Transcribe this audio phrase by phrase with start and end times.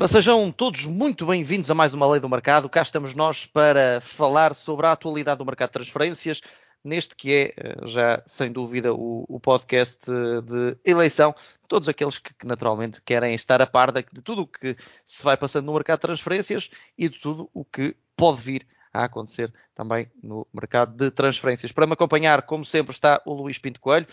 [0.00, 2.70] Ora, sejam todos muito bem-vindos a mais uma Lei do Mercado.
[2.70, 6.40] Cá estamos nós para falar sobre a atualidade do mercado de transferências,
[6.82, 11.34] neste que é, eh, já sem dúvida, o, o podcast de eleição.
[11.68, 14.74] Todos aqueles que, que, naturalmente querem estar a par de, de tudo o que
[15.04, 19.04] se vai passando no mercado de transferências e de tudo o que pode vir a
[19.04, 21.72] acontecer também no mercado de transferências.
[21.72, 24.06] Para me acompanhar, como sempre, está o Luís Pinto Coelho,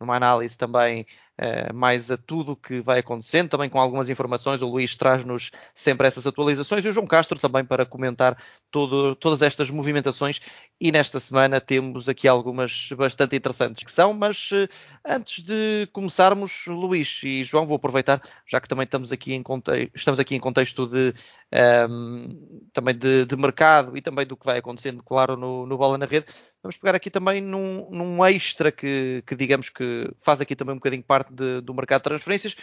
[0.00, 1.06] numa análise também
[1.40, 4.62] uh, mais a tudo o que vai acontecendo, também com algumas informações.
[4.62, 8.36] O Luís traz-nos sempre essas atualizações e o João Castro também para comentar
[8.70, 10.40] todo, todas estas movimentações.
[10.80, 14.68] E nesta semana temos aqui algumas bastante interessantes que são, mas uh,
[15.04, 19.90] antes de começarmos, Luís e João, vou aproveitar, já que também estamos aqui em contexto,
[19.94, 21.14] estamos aqui em contexto de
[21.52, 25.76] um, ehm, também de, de, mercado e também do que vai acontecendo, claro, no, no
[25.78, 26.26] Bola na Rede.
[26.62, 30.78] Vamos pegar aqui também num, num extra que, que digamos que faz aqui também um
[30.78, 32.56] bocadinho parte parte de, do mercado de transferências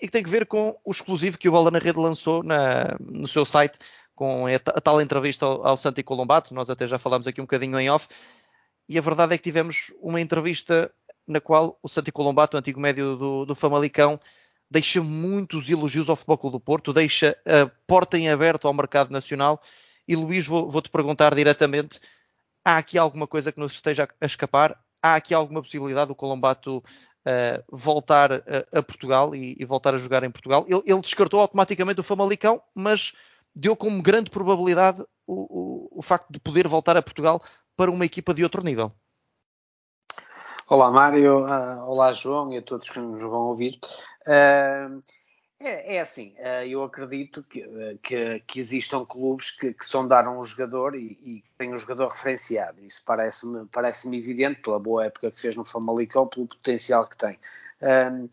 [0.00, 2.96] e que tem que ver com o exclusivo que o Bola na Rede lançou na,
[3.00, 3.78] no seu site
[4.14, 6.54] com a, tal entrevista ao, ao Santi Colombato.
[6.54, 8.08] Nós até já falámos aqui um bocadinho em off.
[8.88, 10.90] E a verdade é que tivemos uma entrevista
[11.26, 14.18] na qual o Santi Colombato, o antigo médio do, do Famalicão,
[14.70, 19.10] deixa muitos elogios ao Futebol Clube do Porto, deixa a porta em aberto ao mercado
[19.10, 19.62] nacional.
[20.08, 22.00] E Luís, vou-te vou perguntar diretamente:
[22.64, 24.78] há aqui alguma coisa que nos esteja a escapar?
[25.02, 26.82] Há aqui alguma possibilidade do Colombato
[27.26, 30.64] uh, voltar a, a Portugal e, e, voltar a jogar em Portugal.
[30.68, 33.12] Ele, ele, descartou automaticamente o Famalicão, mas
[33.54, 37.42] deu como grande probabilidade o, o, o facto de poder voltar a Portugal
[37.76, 38.92] para uma equipa de outro nível.
[40.68, 43.80] Olá Mário, uh, olá João e a todos que nos vão ouvir.
[44.26, 45.02] Uh,
[45.60, 50.40] é, é assim, eh, eu acredito que, eh, que, que existam clubes que, que sondaram
[50.40, 52.82] um jogador e, e têm um jogador referenciado.
[52.82, 57.38] Isso parece-me parece evidente pela boa época que fez no Famalicão, pelo potencial que tem.
[57.82, 58.28] Um,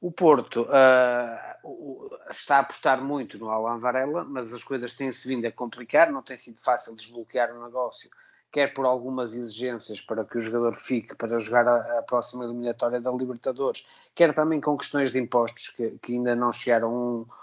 [0.00, 5.44] o Porto uh, está a apostar muito no Alan Varela, mas as coisas têm-se vindo
[5.46, 8.10] a complicar, não tem sido fácil desbloquear o negócio
[8.50, 13.00] quer por algumas exigências para que o jogador fique para jogar a, a próxima eliminatória
[13.00, 16.88] da Libertadores, quer também com questões de impostos que, que ainda não chegaram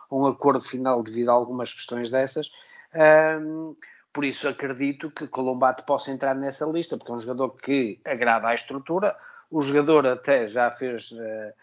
[0.09, 2.51] a um, um, acordo final devido a algumas questões dessas.
[3.41, 3.75] Um,
[4.11, 8.47] por isso acredito que Colombato possa entrar nessa lista, porque é um jogador que agrada
[8.47, 9.15] à estrutura.
[9.49, 11.53] O jogador até já fez, uh,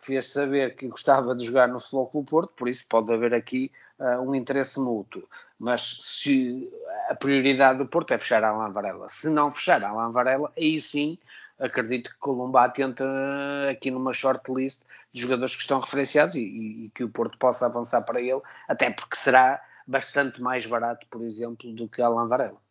[0.00, 3.70] fez saber que gostava de jogar no Futebol Clube Porto, por isso pode haver aqui
[3.98, 5.28] uh, um interesse mútuo.
[5.58, 6.70] Mas se
[7.08, 10.52] a prioridade do Porto é fechar a Alan Varela, se não fechar a Alan Varela,
[10.56, 11.18] aí sim
[11.58, 14.82] acredito que Colombato entra aqui numa shortlist
[15.12, 18.90] de jogadores que estão referenciados e, e, que o Porto possa avançar para ele, até
[18.90, 22.65] porque será bastante mais barato, por exemplo, do que Alan Varela.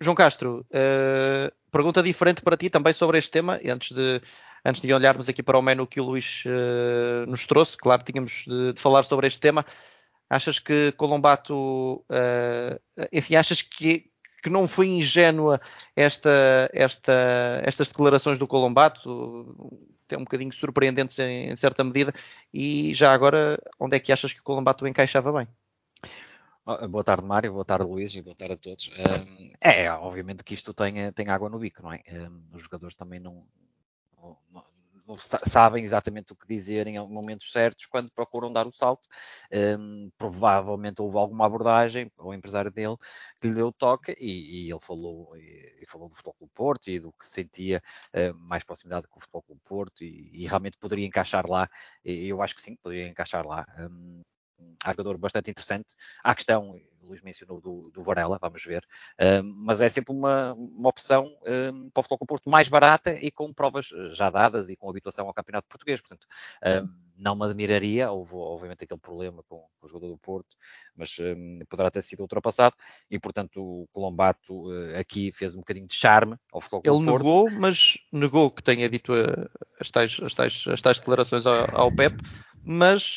[0.00, 4.20] João Castro, uh, pergunta diferente para ti também sobre este tema, antes de,
[4.64, 8.44] antes de olharmos aqui para o menu que o Luís uh, nos trouxe, claro, tínhamos
[8.46, 9.64] de, de, falar sobre este tema.
[10.28, 12.80] Achas que Colombato, uh,
[13.12, 14.10] enfim, achas que,
[14.42, 15.60] que não foi ingênua
[15.94, 19.76] esta, esta, estas declarações do Colombato,
[20.10, 22.12] é um bocadinho surpreendentes em, em, certa medida,
[22.52, 25.48] e já agora, onde é que achas que o Colombato encaixava bem?
[26.66, 28.90] Boa tarde, Mário, boa tarde, Luís, e boa tarde a todos.
[29.60, 32.02] É, obviamente que isto tem, tem água no bico, não é?
[32.52, 33.46] Os jogadores também não,
[34.20, 34.36] não,
[35.06, 39.08] não, sabem exatamente o que dizer em momentos certos quando procuram dar o salto.
[40.18, 42.96] Provavelmente houve alguma abordagem ao empresário dele
[43.40, 46.90] que lhe deu o toque e, e ele falou, e, falou do Futebol Clube Porto
[46.90, 47.80] e do que sentia
[48.12, 51.70] uh, mais proximidade com o Futebol Clube Porto e, realmente poderia encaixar lá.
[52.04, 53.64] eu acho que sim, poderia encaixar lá.
[54.58, 55.94] Um, há jogador bastante interessante.
[56.22, 58.84] Há a questão, o Luís mencionou do, do Varela, vamos ver,
[59.20, 63.30] uh, mas é sempre uma, uma opção uh, para o Futebol Porto mais barata e
[63.30, 66.00] com provas já dadas e com habituação ao Campeonato Português.
[66.00, 66.24] Portanto,
[66.62, 70.56] uh, não me admiraria, houve obviamente aquele problema com, com o jogador do Porto,
[70.94, 71.16] mas
[71.66, 72.76] poderá ter sido ultrapassado
[73.10, 74.66] e, portanto, o Colombato
[74.98, 77.24] aqui fez um bocadinho de charme ao Futebol Ele Porto.
[77.24, 79.14] negou, mas negou que tenha dito
[79.80, 82.22] as tais, as tais, as tais declarações ao, ao Pep,
[82.66, 83.16] mas,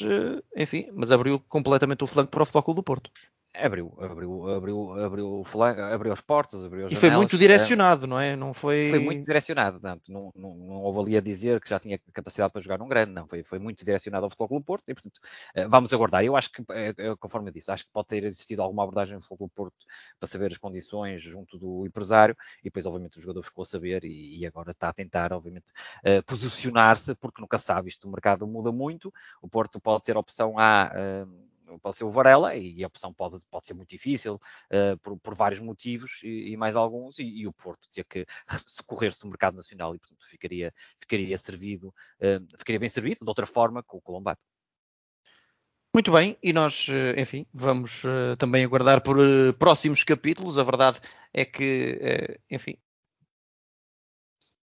[0.56, 3.12] enfim, mas abriu completamente o flanco para o Futebol Clube do Porto
[3.54, 8.36] abriu, abriu, abriu, abriu, abriu as portas, abriu as E foi muito direcionado, não é?
[8.36, 8.90] Não foi...
[8.90, 12.54] foi muito direcionado, portanto, não, não, não houve ali a dizer que já tinha capacidade
[12.54, 15.20] para jogar num grande, não, foi, foi muito direcionado ao Futebol Clube Porto e, portanto,
[15.56, 16.24] eh, vamos aguardar.
[16.24, 19.16] Eu acho que, eh, eh, conforme eu disse, acho que pode ter existido alguma abordagem
[19.16, 19.86] no Futebol Clube Porto
[20.20, 24.04] para saber as condições junto do empresário e depois, obviamente, o jogador ficou a saber
[24.04, 25.74] e, e agora está a tentar, obviamente,
[26.26, 30.58] posicionar-se, porque nunca sabe, isto o mercado muda muito, o Porto pode ter a opção
[30.58, 30.92] A
[31.78, 35.36] pode ser o Varela e a opção pode, pode ser muito difícil uh, por, por,
[35.36, 38.26] vários motivos e, e mais alguns, e, e, o Porto tinha que
[38.66, 43.46] socorrer-se no mercado nacional e, portanto, ficaria, ficaria servido, uh, ficaria bem servido de outra
[43.46, 44.42] forma com o Colombato.
[45.94, 49.18] Muito bem, e nós, eh, enfim, vamos uh, também aguardar por
[49.58, 50.60] próximos capítulos.
[50.60, 51.00] A verdade
[51.34, 52.78] é que, enfim,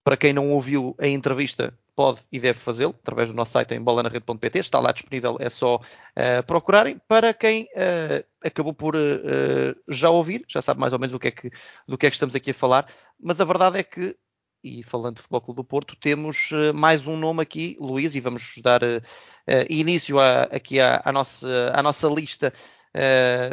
[0.06, 3.82] para quem não ouviu a entrevista, pode e deve fazê-lo através do nosso site em
[3.82, 4.60] bolanarede.pt.
[4.60, 5.80] Está lá disponível, é só
[6.48, 7.00] procurarem.
[7.08, 7.68] Para quem
[8.44, 8.96] acabou por
[9.88, 11.52] já ouvir, já sabe mais ou menos do que, é que,
[11.88, 12.88] do que é que estamos aqui a falar,
[13.20, 14.16] mas a verdade é que
[14.64, 18.20] e falando de Futebol Clube do Porto, temos uh, mais um nome aqui, Luís, e
[18.20, 22.54] vamos dar uh, uh, início a, aqui à, à, nossa, à nossa lista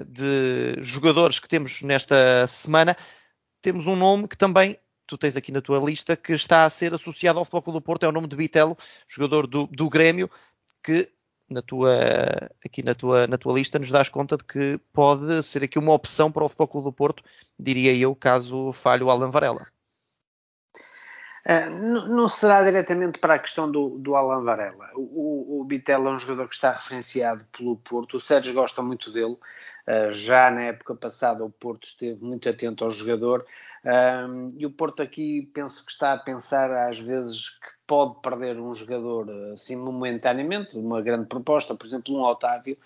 [0.08, 2.96] de jogadores que temos nesta semana.
[3.62, 4.76] Temos um nome que também
[5.08, 7.82] tu tens aqui na tua lista que está a ser associado ao Futebol Clube do
[7.82, 8.76] Porto, é o nome de Bitelo,
[9.08, 10.30] jogador do, do Grêmio,
[10.82, 11.10] que
[11.50, 11.96] na tua,
[12.64, 15.94] aqui na tua, na tua lista nos dás conta de que pode ser aqui uma
[15.94, 17.22] opção para o Futebol Clube do Porto,
[17.58, 19.66] diria eu, caso falhe o Alan Varela.
[21.48, 21.70] Uh,
[22.08, 24.90] não será diretamente para a questão do, do Alan Varela.
[24.94, 28.18] O, o, é um jogador que está referenciado pelo Porto.
[28.18, 29.38] O Sérgio gosta muito dele.
[29.86, 33.46] Uh, já na época passada, o Porto esteve muito atento ao jogador.
[33.82, 38.60] Uh, e o Porto aqui penso que está a pensar às vezes que pode perder
[38.60, 42.76] um jogador assim momentaneamente, uma grande proposta, por exemplo, um Otávio.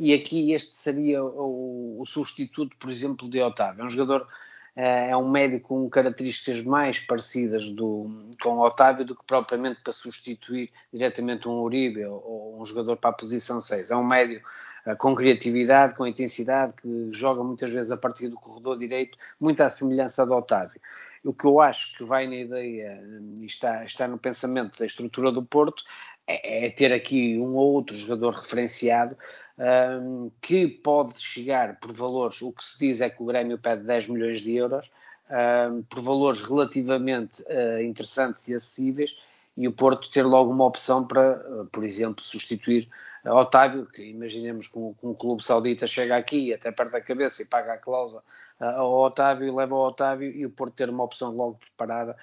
[0.00, 3.82] e aqui este seria o, o substituto, por exemplo, de Otávio.
[3.82, 4.26] É um jogador
[4.76, 10.70] é um médico com características mais parecidas do, com Otávio do que propriamente para substituir
[10.92, 13.90] diretamente um Uribe ou, um jogador para a posição 6.
[13.90, 14.42] É um médio
[14.86, 19.62] uh, com criatividade, com intensidade, que joga muitas vezes a partir do corredor direito, muito
[19.62, 20.78] à semelhança do Otávio.
[21.24, 23.02] O que eu acho que vai na ideia
[23.40, 25.84] e está, está no pensamento da estrutura do Porto
[26.26, 29.16] é, é ter aqui um ou outro jogador referenciado
[29.58, 33.82] um, que pode chegar por valores, o que se diz é que o Grêmio pede
[33.84, 34.90] 10 milhões de euros,
[35.30, 39.16] um, por valores relativamente uh, interessantes e acessíveis,
[39.56, 42.88] e o Porto ter logo uma opção para, uh, por exemplo, substituir
[43.24, 47.00] uh, Otávio, que imaginemos que um, que um, clube saudita chega aqui, até perde a
[47.00, 48.22] cabeça e paga a cláusula
[48.60, 52.16] ao Otávio, leva o Otávio e o Porto ter uma opção logo preparada,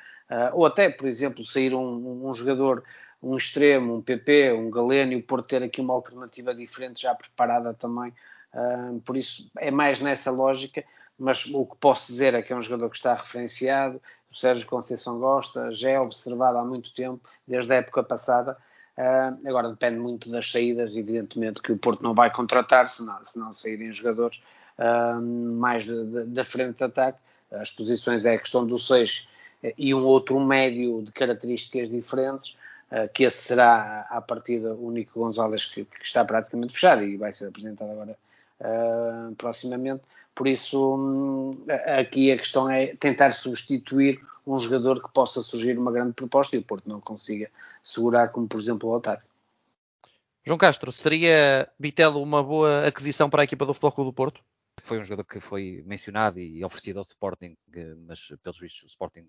[0.54, 2.84] ou até, por exemplo, sair um, um jogador
[3.24, 7.16] um extremo, um PP, um Galeno, e o Porto ter aqui uma alternativa diferente já
[7.16, 8.14] preparada também.
[8.54, 10.84] Uh, por isso é mais nessa lógica,
[11.18, 14.68] mas o que posso dizer é que é um jogador que está referenciado, o Sérgio
[14.68, 18.58] Conceição gosta, já é observado há muito tempo, desde a época passada.
[18.98, 23.24] Uh, agora depende muito das saídas, evidentemente que o Porto não vai contratar se não,
[23.24, 24.44] se não saírem jogadores
[24.78, 25.88] uh, mais
[26.28, 27.20] da frente de ataque.
[27.52, 29.30] As posições é a questão do 6
[29.78, 32.58] e um outro médio de características diferentes.
[32.92, 37.18] Eh, que esse será a partida o Nico Gonzalez que, que, está praticamente fechado e
[37.18, 38.16] vai ser apresentado agora
[38.60, 40.04] uh, proximamente.
[40.36, 41.66] Por isso, um,
[42.00, 46.60] aqui a questão é tentar substituir um jogador que possa surgir uma grande proposta e
[46.60, 47.50] o Porto não consiga
[47.84, 49.26] segurar, como por exemplo o Otávio.
[50.46, 54.42] João Castro, seria Bitelo uma boa aquisição para a equipa do Futebol do Porto?
[54.84, 57.56] Foi um jogador que foi mencionado e oferecido ao Sporting,
[58.06, 59.26] mas pelos vistos o Sporting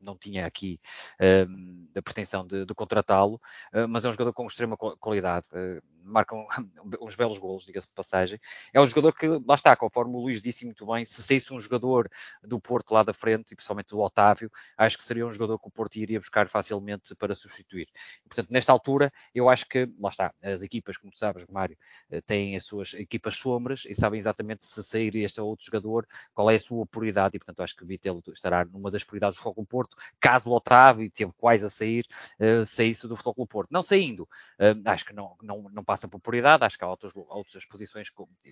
[0.00, 0.80] não tinha aqui
[1.20, 3.40] uh, a pretensão de, de contratá-lo,
[3.72, 5.82] uh, mas é um jogador com extrema qualidade, uh,
[7.00, 8.40] uns belos golos, diga-se de passagem.
[8.72, 11.60] É um jogador que, lá está, conforme o Luís disse muito bem, se saísse um
[11.60, 12.10] jogador
[12.42, 15.68] do Porto lá da frente, e principalmente do Otávio, acho que seria um jogador que
[15.68, 17.88] o Porto iria buscar facilmente para substituir.
[18.26, 21.76] Portanto, nesta altura, eu acho que, lá está, as equipas, como tu sabes, Mário,
[22.10, 26.06] eh, têm as suas equipas sombras e sabem exatamente se sair este ou outro jogador,
[26.34, 29.38] qual é a sua prioridade, e, portanto, acho que o Bitelo estará numa das prioridades
[29.38, 29.89] do Foco Porto,
[30.20, 32.06] caso o Otávio, teve quase a sair,
[32.38, 33.70] uh, saísse do Futebol Porto.
[33.70, 37.12] Não saindo, uh, acho que não, não, não passa por prioridade, acho que há outras,
[37.14, 38.08] outras posições,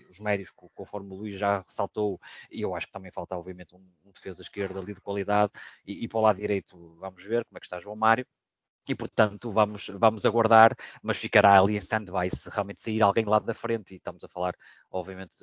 [0.08, 3.84] os médios, conforme o Luís já ressaltou, e eu acho que também falta, obviamente, um,
[4.04, 5.52] um defesa esquerda ali de qualidade,
[5.86, 8.26] e, e para o lado direito vamos ver como é que está João Mário.
[8.88, 13.38] E, portanto, vamos, vamos aguardar, mas ficará ali em stand-by se realmente sair alguém lá
[13.38, 13.92] da frente.
[13.92, 14.54] E estamos a falar,
[14.90, 15.36] obviamente,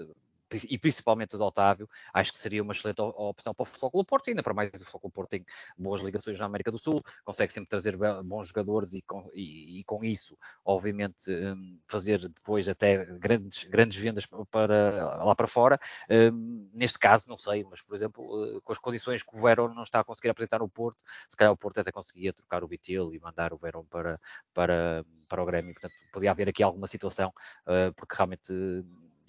[0.63, 4.43] e principalmente do Otávio, acho que seria uma excelente opção para o Futebol Porto, ainda
[4.43, 5.45] para mais o Futebol Porto tem
[5.77, 9.83] boas ligações na América do Sul, consegue sempre trazer bons jogadores e com, e, e
[9.83, 15.79] com isso, obviamente, um, fazer depois até grandes, grandes vendas para, lá para fora.
[16.09, 19.74] Um, neste caso, não sei, mas por exemplo, uh, com as condições que o Verón
[19.74, 22.67] não está a conseguir apresentar no Porto, se calhar o Porto até conseguia trocar o
[22.67, 24.19] Bitil e mandar o Verón para,
[24.53, 27.33] para, para o Grêmio, portanto, podia haver aqui alguma situação,
[27.67, 28.53] uh, porque realmente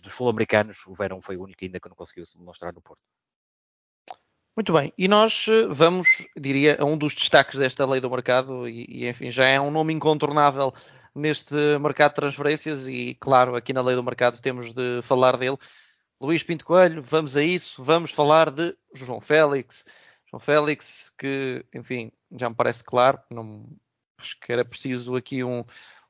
[0.06, 3.00] dos sul-americanos, o Verão foi o único ainda que não conseguiu se mostrar no Porto.
[4.56, 8.66] Muito bem, e nós eh, vamos, diria, a um dos destaques desta lei do mercado,
[8.66, 10.72] e, e, enfim, já é um nome incontornável
[11.14, 15.58] neste mercado de transferências, e claro, aqui na lei do mercado temos de falar dele.
[16.18, 19.84] Luís Pinto Coelho, vamos a isso, vamos falar de João Félix.
[20.30, 23.68] João Félix, que, enfim, já me parece claro, não,
[24.18, 25.64] acho que era preciso aqui um,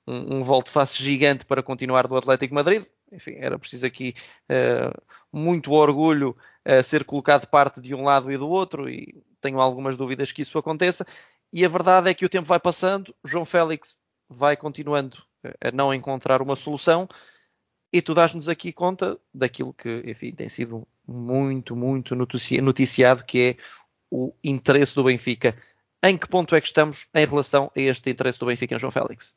[0.06, 2.84] um, um volte-face gigante para continuar do Atlético Madrid.
[3.12, 4.14] Enfim, era preciso aqui
[4.50, 6.36] uh, muito orgulho
[6.66, 10.42] uh, ser colocado parte de um lado e do outro, e tenho algumas dúvidas que
[10.42, 11.06] isso aconteça.
[11.52, 15.18] E a verdade é que o tempo vai passando, João Félix vai continuando
[15.60, 17.08] a não encontrar uma solução,
[17.92, 23.56] e tu dás-nos aqui conta daquilo que, enfim, tem sido muito, muito noticiado, que é
[24.10, 25.56] o interesse do Benfica.
[26.02, 28.90] Em que ponto é que estamos em relação a este interesse do Benfica em João
[28.90, 29.34] Félix?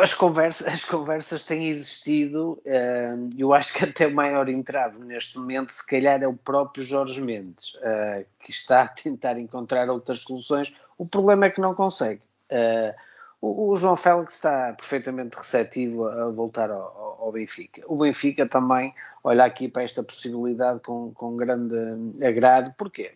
[0.00, 5.38] As, conversas, as conversas têm existido, uh, eu acho que até o maior entrave neste
[5.38, 10.20] momento, se calhar, é o próprio Jorge Mendes, uh, que está a tentar encontrar outras
[10.20, 10.74] soluções.
[10.98, 12.20] O problema é que não consegue.
[12.50, 12.94] Uh,
[13.40, 17.82] o, o, João Félix está perfeitamente receptivo a voltar ao, ao, Benfica.
[17.86, 18.94] O Benfica também
[19.24, 21.74] olha aqui para esta possibilidade com, com grande
[22.22, 22.74] agrado.
[22.76, 23.12] Porquê?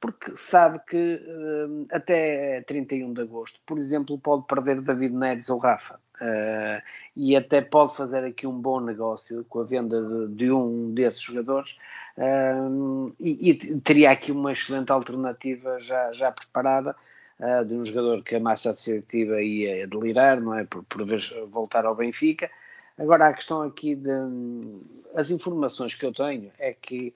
[0.00, 5.58] Porque sabe que uh, até 31 de agosto, por exemplo, pode perder David Neres ou
[5.58, 5.98] Rafa.
[6.20, 6.82] Uh,
[7.14, 11.20] e até pode fazer aqui um bom negócio com a venda de, de um desses
[11.20, 11.78] jogadores
[12.16, 16.96] uh, e, e, teria aqui uma excelente alternativa já, já preparada
[17.66, 20.64] de um jogador que a massa associativa ia delirar, não é?
[20.64, 22.50] Por, por vez voltar ao Benfica.
[22.96, 24.10] Agora, a questão aqui de.
[25.14, 27.14] As informações que eu tenho é que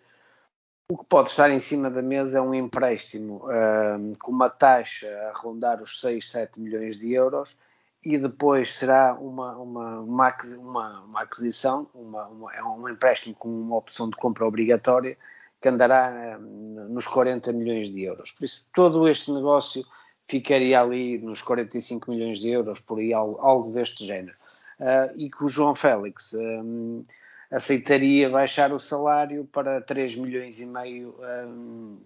[0.90, 5.06] o que pode estar em cima da mesa é um empréstimo uh, com uma taxa
[5.28, 7.56] a rondar os 6, 7 milhões de euros
[8.04, 13.76] e depois será uma, uma, uma, uma aquisição, uma, uma, é um empréstimo com uma
[13.76, 15.16] opção de compra obrigatória
[15.60, 18.32] que andará nos 40 milhões de euros.
[18.32, 19.86] Por isso, todo este negócio
[20.26, 24.34] ficaria ali nos 45 milhões de euros, por aí algo, algo deste género.
[24.80, 27.04] Uh, e que o João Félix um,
[27.50, 31.14] aceitaria baixar o salário para 3 milhões e meio
[31.46, 31.98] um,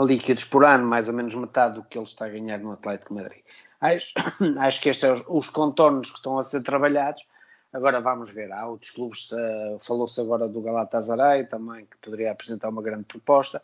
[0.00, 3.14] líquidos por ano, mais ou menos metade do que ele está a ganhar no Atlético
[3.14, 3.42] Madrid.
[3.80, 4.12] Acho,
[4.58, 7.24] acho que estes são os, contornos que estão a ser trabalhados.
[7.72, 12.68] Agora vamos ver, há outros clubes, uh, falou-se agora do Galatasaray também, que poderia apresentar
[12.68, 13.62] uma grande proposta.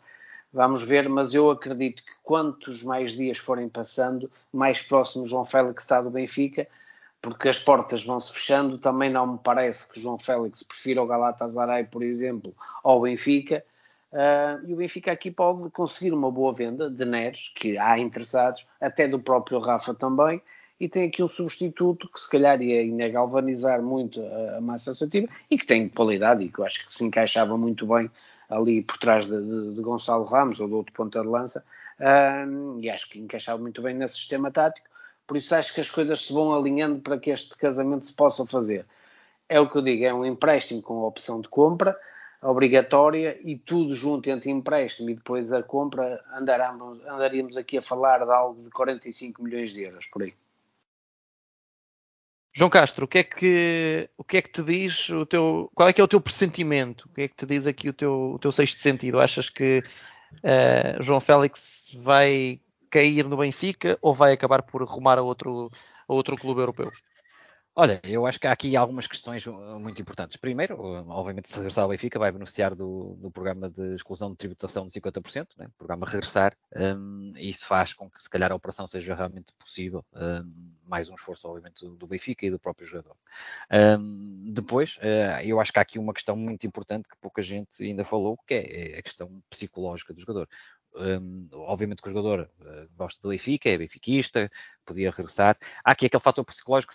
[0.53, 5.83] Vamos ver, mas eu acredito que quantos mais dias forem passando, mais próximo João Félix
[5.83, 6.67] está do Benfica,
[7.21, 8.77] porque as portas vão se fechando.
[8.77, 13.63] Também não me parece que João Félix prefira o Galatasaray, por exemplo, ao Benfica.
[14.11, 18.67] Uh, e o Benfica aqui pode conseguir uma boa venda de Neres, que há interessados,
[18.79, 20.41] até do próprio Rafa também,
[20.77, 24.89] e tem aqui um substituto que se calhar ia ainda galvanizar muito a, a massa
[24.89, 28.11] associativa e que tem qualidade e que eu acho que se encaixava muito bem
[28.49, 31.63] ali por trás de, de, de Gonçalo Ramos ou do outro ponta de lança,
[31.99, 34.89] uh, e acho que encaixava muito bem nesse sistema tático.
[35.27, 38.45] Por isso acho que as coisas se vão alinhando para que este casamento se possa
[38.45, 38.85] fazer.
[39.47, 41.97] É o que eu digo, é um empréstimo com a opção de compra
[42.41, 48.25] obrigatória e tudo junto entre empréstimo e depois a compra andaríamos, andaríamos aqui a falar
[48.25, 50.33] de algo de 45 milhões de euros por aí.
[52.53, 55.87] João Castro, o que é que, o que, é que te diz o teu, qual
[55.87, 57.07] é que é o teu pressentimento?
[57.07, 59.21] O que é que te diz aqui o teu, o teu sexto sentido?
[59.21, 59.81] Achas que
[60.43, 62.59] uh, João Félix vai
[62.91, 65.69] cair no Benfica ou vai acabar por rumar a outro,
[66.07, 66.91] a outro clube europeu?
[67.73, 70.35] Olha, eu acho que há aqui algumas questões uh, muito importantes.
[70.35, 74.35] Primeiro, uh, obviamente, se regressar ao Benfica, vai beneficiar do, do programa de exclusão de
[74.35, 75.67] tributação de 50%, né?
[75.67, 79.53] o programa Regressar, um, e isso faz com que, se calhar, a operação seja realmente
[79.57, 80.03] possível.
[80.13, 83.15] Um, mais um esforço, obviamente, do Benfica e do próprio jogador.
[83.71, 87.81] Um, depois, uh, eu acho que há aqui uma questão muito importante que pouca gente
[87.81, 90.49] ainda falou, que é a questão psicológica do jogador.
[90.93, 94.51] Um, obviamente que o jogador uh, gosta do Benfica, é benfiquista,
[94.85, 95.57] podia regressar.
[95.83, 96.93] Há aqui aquele fator psicológico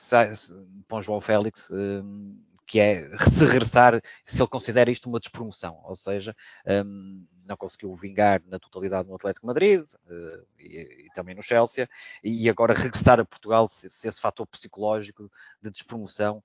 [0.87, 5.81] para o João Félix, um, que é se regressar, se ele considera isto uma despromoção,
[5.85, 6.37] ou seja,
[6.67, 11.88] um, não conseguiu vingar na totalidade no Atlético Madrid uh, e, e, também no Chelsea,
[12.23, 15.31] e agora regressar a Portugal, se, se esse fator psicológico
[15.62, 16.43] de despromoção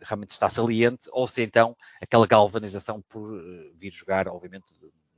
[0.00, 4.74] realmente está saliente, ou se então aquela galvanização por uh, vir jogar, obviamente,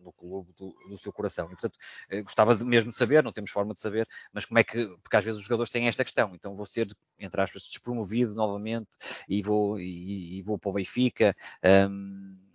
[0.08, 1.46] no clube do, do, seu coração.
[1.46, 1.78] E, portanto,
[2.10, 4.86] eh, gostava de mesmo de saber, não temos forma de saber, mas como é que,
[5.02, 6.88] porque às vezes os jogadores têm esta questão, então vou ser,
[7.18, 8.90] entre aspas, despromovido novamente
[9.28, 11.36] e vou, e, e vou para o Benfica.
[11.62, 12.47] Um,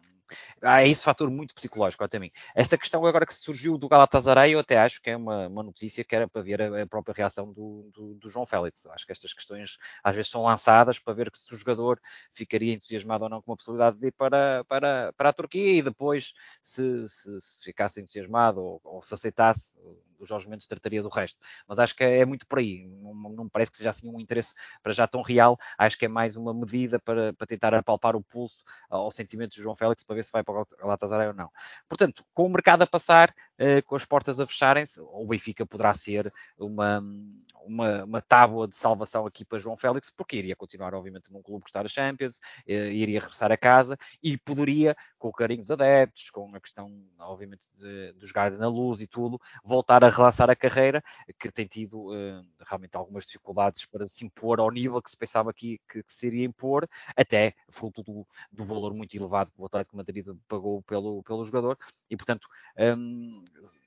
[0.62, 2.32] há esse fator muito psicológico até mim.
[2.56, 6.04] Essa questão agora que surgiu do Galatasaray, eu até acho que é uma, uma notícia
[6.04, 8.86] que era para ver a, a própria reação do, do, do, João Félix.
[8.88, 12.00] Acho que estas questões às vezes são lançadas para ver que se o jogador
[12.34, 15.82] ficaria entusiasmado ou não com a possibilidade de ir para, para, para a Turquia e
[15.82, 19.76] depois se, se, se ficasse entusiasmado ou, ou se aceitasse
[20.24, 21.40] o Jorge Mendes trataria do resto.
[21.68, 22.88] Mas acho que é muito por aí.
[22.88, 25.58] Não, me parece que seja assim um interesse para já tão real.
[25.78, 29.62] Acho que é mais uma medida para, para tentar apalpar o pulso ao sentimento de
[29.62, 31.50] João Félix para ver se vai para o Galatasaray ou não.
[31.88, 35.94] Portanto, com o mercado a passar, eh, com as portas a fecharem-se, o Benfica poderá
[35.94, 37.04] ser uma,
[37.66, 41.64] uma, uma tábua de salvação aqui para João Félix, porque iria continuar, obviamente, num clube
[41.64, 45.72] que está a Champions, eh, iria regressar a casa e poderia, com o carinho dos
[45.72, 50.50] adeptos, com a questão, obviamente, de, de jogar na luz e tudo, voltar a relançar
[50.50, 51.04] a carreira,
[51.40, 55.54] que tem tido uh, realmente algumas dificuldades para se impor ao nível que se pensava
[55.54, 59.66] que, que, que se iria impor, até fruto do, do, valor muito elevado que o
[59.66, 61.78] Atlético Madrid pagou pelo, pelo jogador,
[62.10, 62.48] e portanto.
[62.78, 63.44] Um,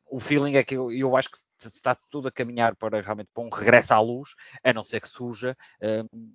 [0.09, 3.42] o feeling é que eu, eu, acho que está tudo a caminhar para realmente para
[3.42, 6.33] um regresso à luz, a não ser que surja um,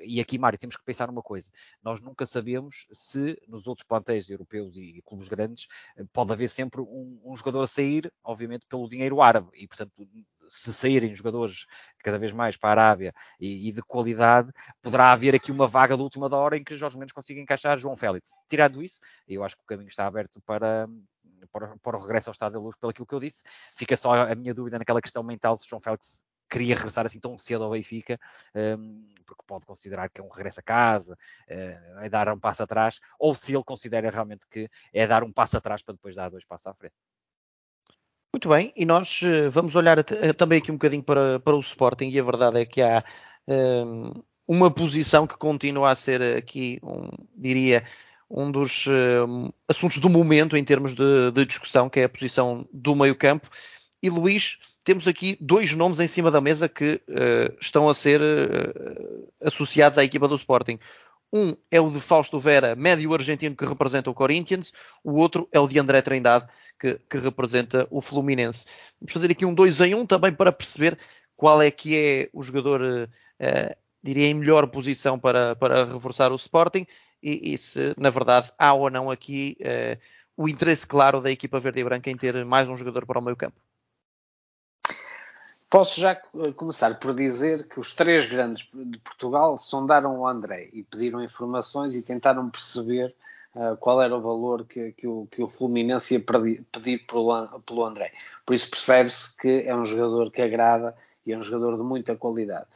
[0.00, 1.50] e aqui, Mário, temos que pensar numa coisa.
[1.82, 6.80] Nós nunca sabemos se nos outros plantéis europeus e clubes grandes eh, pode haver sempre
[6.80, 9.48] um, um jogador a sair, obviamente, pelo dinheiro árabe.
[9.54, 9.92] E, portanto,
[10.48, 11.66] se saírem jogadores
[11.98, 15.96] cada vez mais para a Arábia e, e, de qualidade, poderá haver aqui uma vaga
[15.96, 18.30] de última hora em que Jorge Mendes consiga encaixar João Félix.
[18.48, 20.88] Tirando isso, eu acho que o caminho está aberto para,
[21.52, 23.42] para, para o regresso ao Estado da Luz, pelo que eu disse.
[23.76, 27.36] Fica só a minha dúvida naquela questão mental se João Félix queria regressar assim tão
[27.38, 28.18] cedo ao Benfica,
[28.54, 32.62] um, porque pode considerar que é um regresso a casa, uh, é dar um passo
[32.62, 36.30] atrás, ou se ele considera realmente que é dar um passo atrás para depois dar
[36.30, 36.94] dois passos à frente.
[38.32, 41.60] Muito bem, e nós uh, vamos olhar uh, também aqui um bocadinho para, para o
[41.60, 43.02] Sporting, e a verdade é que há
[43.48, 44.12] um,
[44.46, 47.84] uma posição que continua a ser aqui, um, diria,
[48.30, 52.68] um dos hum, assuntos do momento em termos de, de discussão, que é a posição
[52.72, 53.48] do meio-campo.
[54.02, 58.20] E Luís, temos aqui dois nomes em cima da mesa que uh, estão a ser
[58.20, 60.78] uh, associados à equipa do Sporting.
[61.32, 65.58] Um é o de Fausto Vera, médio argentino que representa o Corinthians, o outro é
[65.58, 66.46] o de André Trindade,
[66.78, 68.64] que, que representa o Fluminense.
[69.00, 70.96] Vamos fazer aqui um 2 em 1 um, também para perceber
[71.36, 76.36] qual é que é o jogador, uh, diria, em melhor posição para, para reforçar o
[76.36, 76.86] Sporting
[77.20, 79.58] e, e, se, na verdade, há ou não aqui
[80.36, 83.22] o interesse claro da equipa verde e branca em ter mais um jogador para o
[83.22, 83.65] meio campo.
[85.68, 90.70] Posso já eh, começar por dizer que os três grandes de Portugal sondaram o André
[90.72, 93.14] e pediram informações e tentaram perceber
[93.54, 97.84] uh, qual era o valor que, que, o, que o Fluminense ia pedir pelo, pelo
[97.84, 98.12] André.
[98.44, 102.14] Por isso percebe-se que é um jogador que agrada e é um jogador de muita
[102.14, 102.66] qualidade.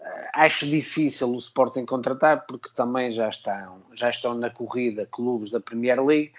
[0.00, 5.52] Uh, acho difícil o Sporting contratar porque também já estão, já estão na corrida clubes
[5.52, 6.32] da Premier League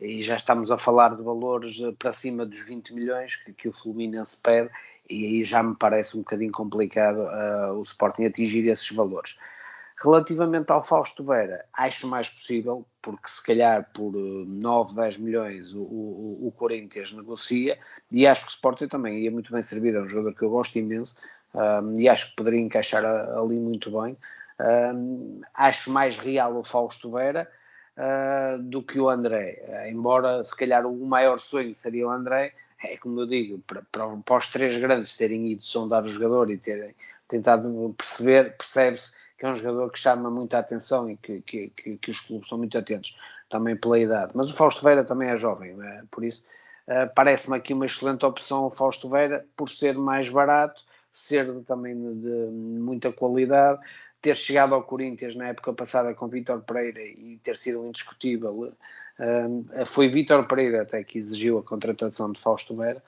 [0.00, 3.72] e já estamos a falar de valores para cima dos 20 milhões que, que o
[3.72, 4.70] Fluminense pede
[5.08, 9.38] e aí já me parece um bocadinho complicado uh, o Sporting atingir esses valores.
[10.02, 15.74] Relativamente ao Fausto Vera, acho mais possível, porque se calhar por 9, ah, 10 milhões
[15.74, 17.78] o, o, o, Corinthians negocia,
[18.10, 20.50] e acho que o Sporting também ia muito bem servido, é um jogador que eu
[20.50, 21.14] gosto imenso,
[21.54, 24.16] um, ah, e acho que poderia encaixar ali muito bem.
[24.60, 27.50] Um, acho mais real o Fausto Vera
[27.96, 32.96] uh, do que o André, embora se calhar o maior sonho seria o André, é
[32.96, 36.58] como eu digo, para, para, para, os três grandes terem ido sondar o jogador e
[36.58, 36.94] terem
[37.28, 41.96] tentado perceber, percebe-se que é um jogador que chama muita atenção e que, que, que,
[41.96, 43.18] que, os clubes estão muito atentos
[43.48, 44.32] também pela idade.
[44.34, 46.02] Mas o Fausto Veira também é jovem, é?
[46.10, 46.44] por isso
[46.86, 51.94] uh, parece-me aqui uma excelente opção o Fausto Veira por ser mais barato, ser também
[51.94, 53.80] de, de muita qualidade,
[54.22, 58.72] ter chegado ao Corinthians na época passada com Vítor Pereira e ter sido indiscutível
[59.18, 63.02] Uh, foi Vítor Pereira até que exigiu a contratação de Fausto Vera,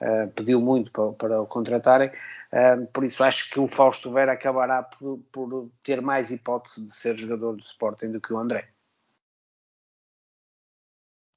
[0.00, 4.32] uh, pediu muito para, para o contratarem, uh, por isso acho que o Fausto Vera
[4.32, 8.68] acabará por, por, ter mais hipótese de ser jogador do Sporting do que o André.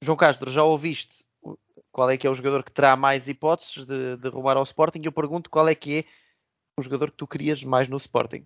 [0.02, 1.24] João Castro, já ouviste
[1.92, 5.00] qual é que é o jogador que terá mais hipóteses de, de roubar ao Sporting?
[5.04, 6.04] Eu pergunto qual é que é
[6.76, 8.44] o jogador que tu querias mais no Sporting.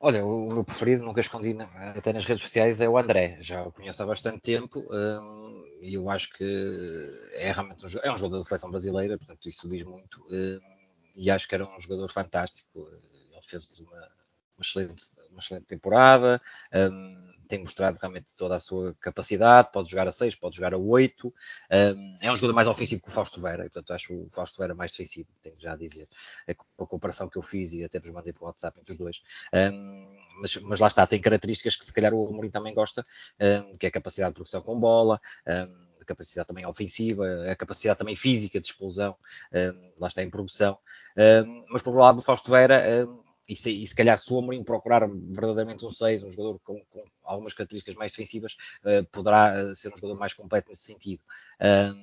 [0.00, 1.56] Olha, o meu preferido, nunca escondi
[1.96, 3.38] até nas redes sociais, é o André.
[3.40, 6.44] Já o conheço há bastante tempo um, e eu acho que
[7.32, 10.24] é realmente um, é um jogador de seleção brasileira, portanto isso diz muito.
[10.30, 10.58] Um,
[11.16, 12.88] e acho que era um jogador fantástico.
[13.32, 14.08] Ele fez uma,
[14.58, 16.40] uma, excelente, uma excelente temporada.
[16.74, 20.76] Um, tem mostrado realmente toda a sua capacidade, pode jogar a 6, pode jogar a
[20.76, 21.28] 8.
[21.28, 24.58] Um, é um jogador mais ofensivo que o Fausto Vera, e portanto acho o Fausto
[24.58, 26.06] Vera mais defensivo, tenho já a dizer.
[26.46, 28.98] É a comparação que eu fiz e até vos mandei para o WhatsApp entre os
[28.98, 29.22] dois.
[29.52, 33.02] Um, mas, mas, lá está, tem características que se calhar o Amorim também gosta,
[33.40, 37.98] um, que é a capacidade de produção com bola, a capacidade também ofensiva, a capacidade
[37.98, 39.16] também física de explosão,
[39.98, 40.78] lá está em produção.
[41.68, 43.06] mas por um lado, o Fausto Vera
[43.48, 46.80] e se, e se calhar se o Amorim procurar verdadeiramente um 6, um jogador com,
[46.90, 51.22] com algumas características mais defensivas, uh, poderá eh, ser um jogador mais completo nesse sentido.
[51.58, 51.96] Uh,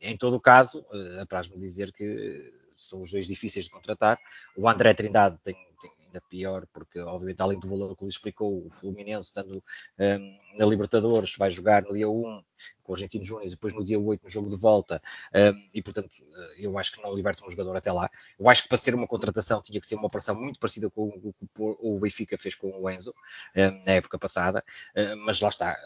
[0.00, 4.18] em todo o caso, uh, apraz-me dizer que são os dois difíceis de contratar.
[4.54, 8.66] O André Trindade tem, tem ainda pior, porque obviamente além do valor que ele explicou,
[8.66, 9.62] o Fluminense estando
[9.98, 12.42] um, na Libertadores vai jogar no dia 1
[12.82, 15.00] com o Argentino Júnior e depois no dia 8 no jogo de volta
[15.34, 18.10] um, e portanto eh, eu acho que não libertam um jogador até lá.
[18.38, 21.08] Eu acho que para ser uma contratação tinha que ser uma operação muito parecida com
[21.08, 23.14] o que o Benfica fez com o Enzo
[23.56, 24.62] um, na época passada,
[24.96, 25.76] hum, mas lá está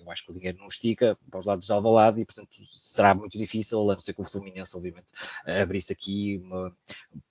[0.00, 3.14] eu acho que o dinheiro não estica para os lados de Alvalade e, portanto, será
[3.14, 5.06] muito difícil, a não ser que o Fluminense, obviamente,
[5.44, 6.74] abrisse aqui uma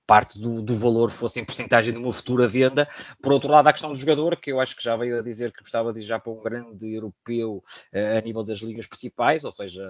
[0.07, 2.87] parte do, do valor fosse em porcentagem de uma futura venda.
[3.21, 5.51] Por outro lado, a questão do jogador, que eu acho que já veio a dizer
[5.51, 9.43] que gostava de ir já para um grande europeu uh, a nível das ligas principais,
[9.43, 9.85] ou seja,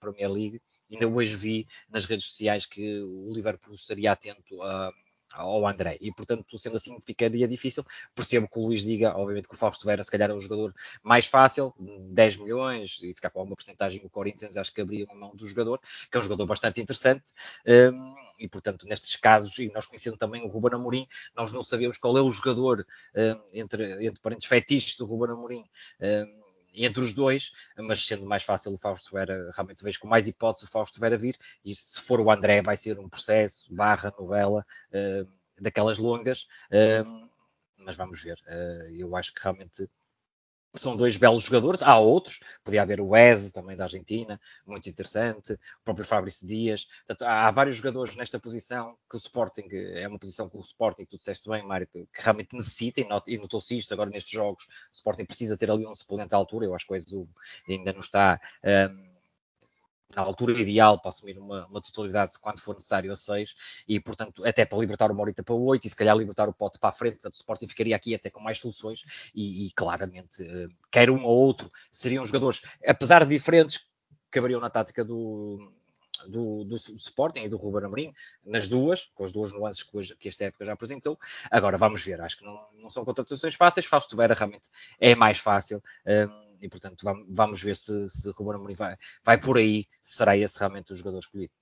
[0.00, 0.62] Premier League.
[0.90, 4.90] Ainda hoje vi nas redes sociais que o Liverpool estaria atento a
[5.32, 5.96] ao André.
[6.00, 7.84] E, portanto, sendo assim, ficaria difícil.
[8.14, 10.74] Percebo que o Luís diga, obviamente, que o Fausto Vera, se calhar, é um jogador
[11.02, 15.14] mais fácil, 10 milhões, e ficar com alguma porcentagem o Corinthians, acho que abria uma
[15.14, 17.24] mão do jogador, que é um jogador bastante interessante.
[17.66, 21.98] Um, e, portanto, nestes casos, e nós conhecendo também o Ruben Amorim, nós não sabemos
[21.98, 25.64] qual é o jogador, um, entre, entre parentes fetiches do Ruben Amorim,
[26.00, 30.26] um, entre os dois, mas sendo mais fácil o Fausto Vera, realmente vejo com mais
[30.26, 34.12] hipóteses o Fausto Vera vir, e se for o André vai ser um processo, barra,
[34.18, 35.28] novela, uh,
[35.60, 37.28] daquelas longas, uh,
[37.76, 38.38] mas vamos ver.
[38.46, 39.88] Uh, eu acho que realmente
[40.74, 41.82] são dois belos jogadores.
[41.82, 46.86] Há outros, podia haver o Wes, também da Argentina, muito interessante, o próprio Fabrício Dias.
[47.06, 51.04] Portanto, há vários jogadores nesta posição que o Sporting, é uma posição que o Sporting,
[51.04, 54.64] tu disseste bem, Mário, que, que realmente necessita, e notou-se isto agora nestes jogos.
[54.64, 56.66] O Sporting precisa ter ali um suplente à altura.
[56.66, 57.28] Eu acho que o Ezu
[57.68, 58.40] ainda não está.
[58.64, 59.09] Um,
[60.14, 63.54] na altura ideal para assumir uma, uma totalidade quando for necessário a 6
[63.86, 66.78] e, portanto, até para libertar o Morita para 8 e se calhar libertar o Pote
[66.78, 70.42] para a frente, portanto, o Sporting ficaria aqui até com mais soluções e, e claramente,
[70.42, 73.88] uh, quer um ou outro, seriam jogadores, apesar de diferentes,
[74.30, 75.72] caberiam na tática do,
[76.26, 80.16] do, do, Sporting e do Ruben Amorim, nas duas, com as duas nuances que, hoje,
[80.16, 81.18] que esta época já apresentou.
[81.50, 84.68] Agora vamos ver, acho que não, não são contratações fáceis, Fausto Vera realmente
[84.98, 85.82] é mais fácil.
[86.06, 90.58] Um, e portanto vamos ver se, se Ruben Amorim vai, vai por aí, será esse
[90.58, 91.52] realmente o jogador escolhido.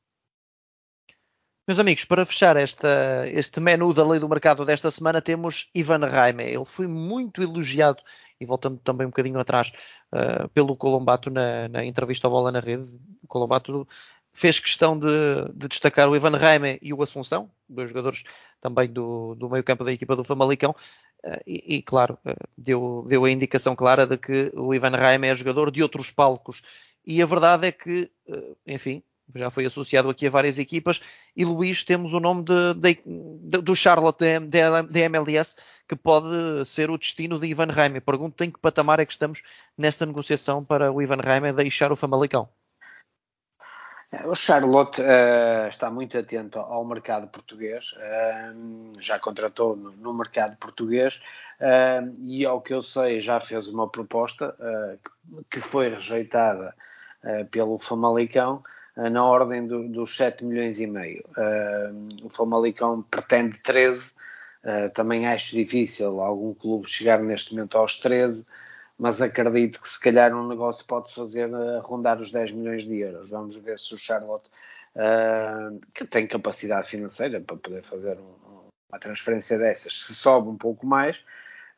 [1.69, 5.99] Meus amigos, para fechar esta, este menu da lei do mercado desta semana, temos Ivan
[6.07, 6.43] Raime.
[6.45, 8.03] Ele foi muito elogiado,
[8.41, 9.71] e voltando também um bocadinho atrás,
[10.11, 12.91] uh, pelo Colombato na, na, entrevista ao Bola na Rede.
[13.27, 13.87] Colombato
[14.39, 15.07] fez questão de,
[15.55, 18.23] de, destacar o Ivan Raime e o Assunção, dois jogadores
[18.61, 20.75] também do, do meio campo da equipa do Famalicão,
[21.25, 25.27] Uh, e, e, claro, uh, deu, deu a indicação clara de que o Ivan Raim
[25.27, 26.63] é jogador de outros palcos.
[27.05, 29.03] E a verdade é que, uh, enfim,
[29.35, 31.01] já foi associado aqui a várias equipas.
[31.37, 35.57] E Luís, temos o nome de, de, de, do Charlotte da MLS,
[35.89, 38.01] que pode ser o destino de Ivan Raim.
[38.01, 39.43] Pergunto em que patamar é que estamos
[39.77, 42.49] nesta negociação para o Ivan Raim deixar o Famalicão.
[44.25, 50.57] O Charlotte uh, está muito atento ao mercado português, uh, já contratou no, no mercado
[50.57, 51.21] português
[51.61, 54.57] uh, e, ao que eu sei, já fez uma proposta
[55.05, 56.75] que, que, foi rejeitada
[57.51, 58.63] pelo Famalicão
[58.97, 61.25] na ordem do, dos 7 milhões e meio.
[62.23, 64.15] o Famalicão pretende 13,
[64.95, 68.47] também acho difícil algum clube chegar neste momento aos 13
[68.99, 72.99] mas acredito que se calhar um negócio pode fazer a rondar os 10 milhões de
[72.99, 73.31] euros.
[73.31, 74.51] Vamos ver se o Charlotte,
[74.97, 80.57] uh, que tem capacidade financeira para poder fazer um, uma transferência dessas, se sobe um
[80.57, 81.19] pouco mais,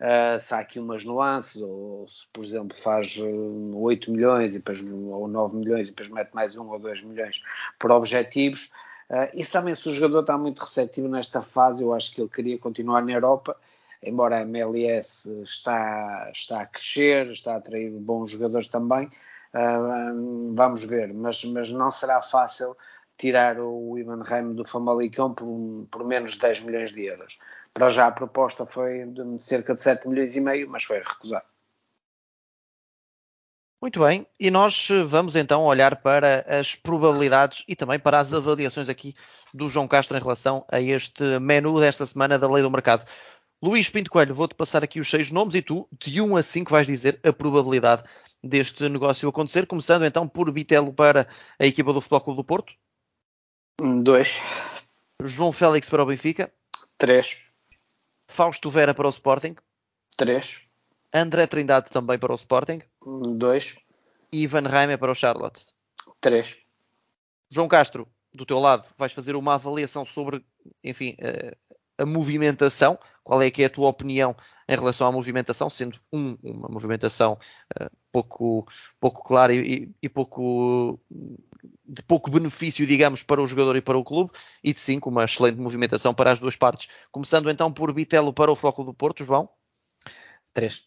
[0.01, 3.19] uh, se há aqui umas nuances, ou se, por exemplo, faz
[3.75, 7.43] 8 milhões e depois, ou 9 milhões e depois mete mais 1 ou 2 milhões
[7.79, 8.73] por objetivos.
[9.11, 12.31] Uh, isso também, se o jogador está muito receptivo nesta fase, eu acho que ele
[12.31, 13.55] queria continuar na Europa
[14.03, 19.07] embora a MLS está, está a crescer, está a atrair bons jogadores também,
[19.55, 22.77] uh, vamos ver, mas, mas não será fácil
[23.17, 27.39] tirar o Ivan Reim do Famalicão por, por menos de 10 milhões de euros.
[27.75, 31.45] Para já a proposta foi de cerca de 7 milhões e meio, mas foi recusado.
[33.81, 38.91] Muito bem, e nós vamos então olhar para as probabilidades e também para as avaliações
[38.91, 39.15] aqui
[39.55, 43.07] do João Castro em relação a este menu desta semana da Lei do Mercado.
[43.63, 46.71] Luís Pinto Coelho, vou-te passar aqui os seis nomes e tu, de 1 a 5,
[46.71, 48.03] vais dizer a probabilidade
[48.43, 52.73] deste negócio acontecer, começando então por Bitelo para a equipa do Futebol Clube do Porto.
[53.79, 54.39] 2.
[55.25, 56.51] João Félix para o Benfica.
[56.97, 57.39] 3.
[58.31, 59.55] Fausto Vera para o Sporting.
[60.17, 60.63] 3.
[61.13, 62.81] André Trindade também para o Sporting.
[63.05, 63.77] 2.
[64.33, 65.67] Ivan Reimer para o Charlotte.
[66.21, 66.57] 3.
[67.51, 70.45] João Castro, do teu lado, vais fazer uma avaliação sobre,
[70.85, 71.57] enfim, eh,
[72.01, 72.99] a movimentação.
[73.23, 74.35] Qual é que é a tua opinião
[74.69, 77.39] em relação à movimentação, sendo um, uma movimentação
[77.81, 78.67] uh, pouco,
[78.99, 80.99] pouco clara e, e, pouco
[81.85, 84.31] de pouco benefício, digamos, para o jogador e para o clube,
[84.63, 86.89] e de 5, uma excelente movimentação para as duas partes.
[87.11, 89.49] Começando então por Bitelo para o Flóculo do Porto, João.
[90.53, 90.85] 3.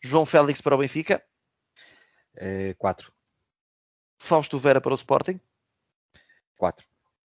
[0.00, 1.22] João Félix para o Benfica.
[2.78, 3.08] 4.
[3.08, 3.12] Uh,
[4.18, 5.40] Fausto Vera para o Sporting.
[6.56, 6.86] 4.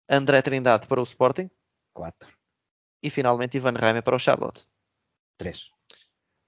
[0.09, 1.49] André Trindade para o Sporting.
[1.93, 2.44] 4.
[3.05, 4.63] E finalmente Ivan Reimer para o Charlotte.
[5.37, 5.69] 3.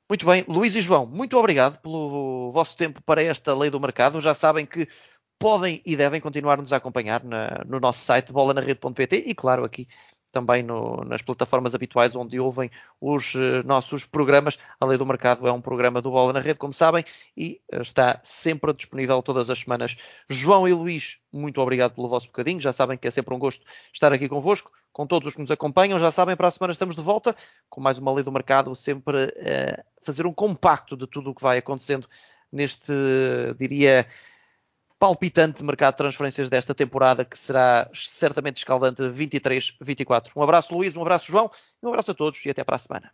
[0.09, 4.19] Muito bem, Luís e João, muito obrigado pelo vosso tempo para esta lei do mercado.
[4.19, 4.89] Já sabem que
[5.37, 9.87] podem e devem continuar-nos a acompanhar na, no nosso site bolanarede.pt e, claro, aqui
[10.31, 14.57] também no, nas plataformas habituais onde ouvem os uh, nossos programas.
[14.79, 17.03] A Lei do Mercado é um programa do Bola na Rede, como sabem,
[17.35, 19.97] e uh, está sempre disponível todas as semanas.
[20.29, 22.61] João e Luís, muito obrigado pelo vosso bocadinho.
[22.61, 25.51] Já sabem que é sempre um gosto estar aqui convosco, com todos os que nos
[25.51, 25.99] acompanham.
[25.99, 27.35] Já sabem, para a semana estamos de volta
[27.69, 31.41] com mais uma Lei do Mercado, sempre uh, fazer um compacto de tudo o que
[31.41, 32.07] vai acontecendo
[32.51, 32.93] neste,
[33.59, 34.07] diria,
[34.99, 40.31] palpitante mercado de transferências desta temporada, que será certamente escaldante 23-24.
[40.35, 43.11] Um abraço, Luís, um abraço, João, um abraço a todos e até para a semana.